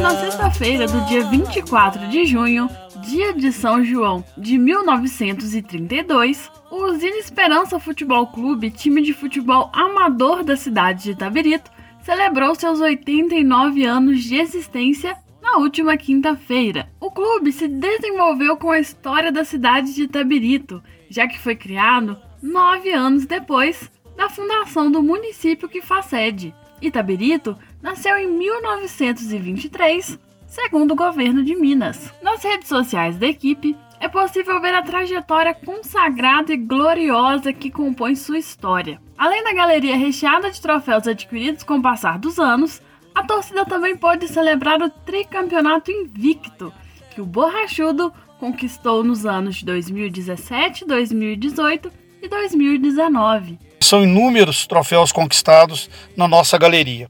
[0.00, 2.68] Na sexta-feira do dia 24 de junho,
[3.02, 10.44] dia de São João de 1932, o Usina Esperança Futebol Clube, time de futebol amador
[10.44, 11.70] da cidade de Itabirito,
[12.02, 16.88] celebrou seus 89 anos de existência na última quinta-feira.
[17.00, 22.16] O clube se desenvolveu com a história da cidade de Itabirito, já que foi criado
[22.42, 26.54] nove anos depois da fundação do município que faz sede.
[26.80, 32.12] Itabirito nasceu em 1923, segundo o governo de Minas.
[32.22, 38.14] Nas redes sociais da equipe, é possível ver a trajetória consagrada e gloriosa que compõe
[38.14, 39.00] sua história.
[39.16, 42.80] Além da galeria recheada de troféus adquiridos com o passar dos anos,
[43.14, 46.72] a torcida também pôde celebrar o tricampeonato invicto,
[47.10, 51.90] que o Borrachudo conquistou nos anos de 2017, 2018
[52.22, 53.58] e 2019.
[53.80, 57.08] São inúmeros troféus conquistados na nossa galeria.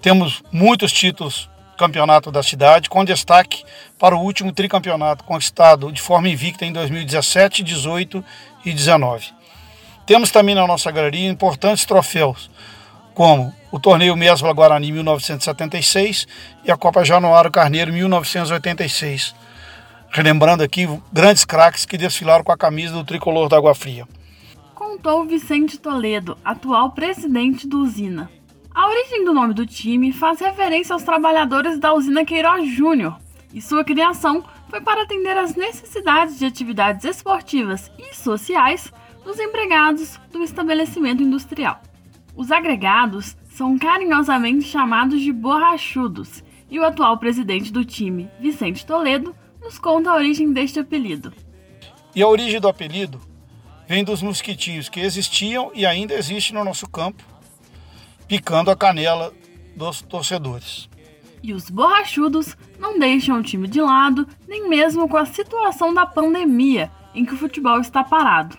[0.00, 3.64] Temos muitos títulos campeonato da cidade, com destaque
[3.98, 8.24] para o último tricampeonato conquistado de forma invicta em 2017, 18
[8.64, 9.26] e 19.
[10.06, 12.50] Temos também na nossa galeria importantes troféus,
[13.14, 16.26] como o Torneio Mesbla Guarani 1976
[16.64, 19.34] e a Copa Januário Carneiro 1986.
[20.16, 24.06] Relembrando aqui grandes craques que desfilaram com a camisa do tricolor da Água Fria.
[24.72, 28.30] Contou Vicente Toledo, atual presidente do Usina.
[28.72, 33.18] A origem do nome do time faz referência aos trabalhadores da usina Queiroz Júnior,
[33.52, 38.92] e sua criação foi para atender às necessidades de atividades esportivas e sociais
[39.24, 41.82] dos empregados do estabelecimento industrial.
[42.36, 49.34] Os agregados são carinhosamente chamados de borrachudos, e o atual presidente do time, Vicente Toledo,
[49.64, 51.32] nos conta a origem deste apelido.
[52.14, 53.18] E a origem do apelido
[53.88, 57.24] vem dos mosquitinhos que existiam e ainda existem no nosso campo,
[58.28, 59.32] picando a canela
[59.74, 60.88] dos torcedores.
[61.42, 66.06] E os borrachudos não deixam o time de lado, nem mesmo com a situação da
[66.06, 68.56] pandemia, em que o futebol está parado.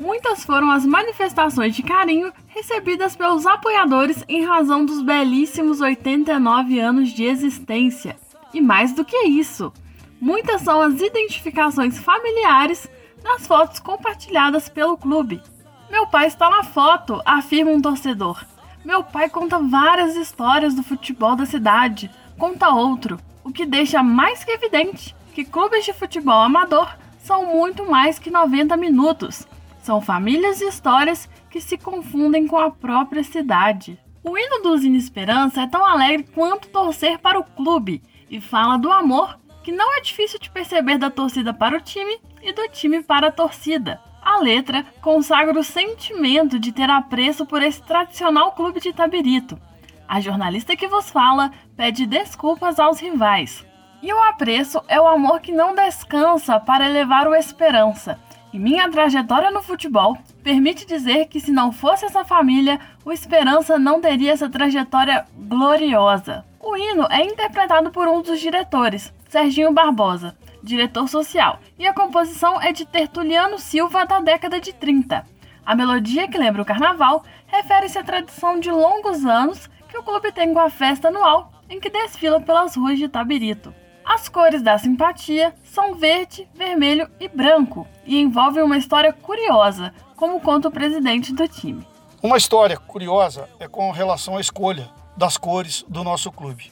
[0.00, 7.10] Muitas foram as manifestações de carinho recebidas pelos apoiadores em razão dos belíssimos 89 anos
[7.10, 8.16] de existência.
[8.52, 9.72] E mais do que isso,
[10.20, 12.88] muitas são as identificações familiares
[13.22, 15.42] nas fotos compartilhadas pelo clube.
[15.90, 18.44] Meu pai está na foto, afirma um torcedor.
[18.84, 24.44] Meu pai conta várias histórias do futebol da cidade, conta outro, o que deixa mais
[24.44, 29.46] que evidente que clubes de futebol amador são muito mais que 90 minutos.
[29.82, 33.98] São famílias e histórias que se confundem com a própria cidade.
[34.22, 38.78] O hino do Usina Esperança é tão alegre quanto torcer para o clube e fala
[38.78, 42.68] do amor que não é difícil de perceber da torcida para o time e do
[42.68, 43.98] time para a torcida.
[44.22, 49.58] A letra consagra o sentimento de ter apreço por esse tradicional clube de Itabirito.
[50.06, 53.64] A jornalista que vos fala pede desculpas aos rivais.
[54.02, 58.20] E o apreço é o amor que não descansa para elevar o esperança.
[58.52, 63.78] E minha trajetória no futebol permite dizer que se não fosse essa família, o Esperança
[63.78, 66.44] não teria essa trajetória gloriosa.
[66.60, 72.62] O hino é interpretado por um dos diretores, Serginho Barbosa, diretor social, e a composição
[72.62, 75.26] é de Tertuliano Silva da década de 30.
[75.66, 80.30] A melodia, que lembra o carnaval, refere-se à tradição de longos anos que o clube
[80.30, 83.74] tem com a festa anual em que desfila pelas ruas de Tabirito.
[84.04, 90.38] As cores da simpatia são verde, vermelho e branco e envolvem uma história curiosa, como
[90.38, 91.84] conta o presidente do time.
[92.22, 96.70] Uma história curiosa é com relação à escolha das cores do nosso clube.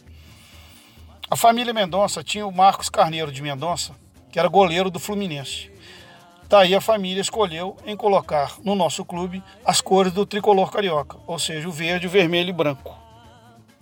[1.33, 3.95] A família Mendonça tinha o Marcos Carneiro de Mendonça,
[4.31, 5.73] que era goleiro do Fluminense.
[6.47, 11.39] Daí a família escolheu em colocar no nosso clube as cores do tricolor carioca, ou
[11.39, 12.95] seja, o verde, o vermelho e branco.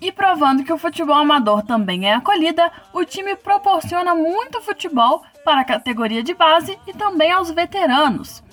[0.00, 5.62] E provando que o futebol amador também é acolhida, o time proporciona muito futebol para
[5.62, 8.44] a categoria de base e também aos veteranos.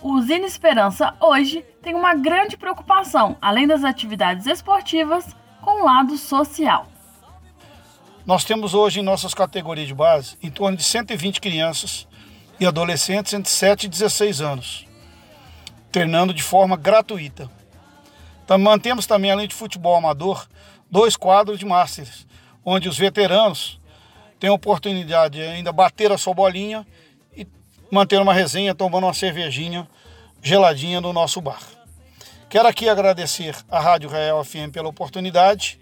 [0.00, 6.16] O Usina Esperança hoje tem uma grande preocupação, além das atividades esportivas, com o lado
[6.16, 6.93] social.
[8.26, 12.08] Nós temos hoje em nossas categorias de base em torno de 120 crianças
[12.58, 14.86] e adolescentes entre 7 e 16 anos,
[15.92, 17.50] treinando de forma gratuita.
[18.42, 20.46] Então, mantemos também, além de futebol amador,
[20.90, 22.26] dois quadros de Masters,
[22.64, 23.78] onde os veteranos
[24.40, 26.86] têm a oportunidade de ainda bater a sua bolinha
[27.36, 27.46] e
[27.90, 29.86] manter uma resenha tomando uma cervejinha
[30.42, 31.60] geladinha no nosso bar.
[32.48, 35.78] Quero aqui agradecer à Rádio Real FM pela oportunidade.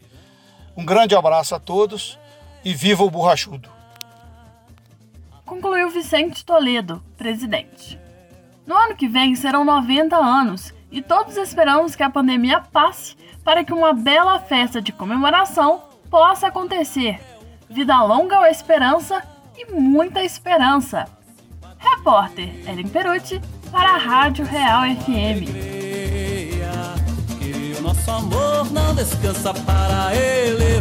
[0.77, 2.19] Um grande abraço a todos
[2.65, 3.69] e viva o borrachudo.
[5.45, 7.99] Concluiu Vicente Toledo, presidente.
[8.67, 13.65] No ano que vem serão 90 anos e todos esperamos que a pandemia passe para
[13.65, 17.21] que uma bela festa de comemoração possa acontecer.
[17.69, 19.23] Vida longa ou esperança
[19.57, 21.07] e muita esperança.
[21.79, 25.49] Repórter Ellen Perucci para a Rádio Real FM.
[27.39, 30.72] Que o nosso amor não descansa para o